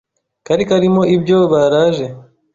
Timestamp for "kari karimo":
0.45-1.03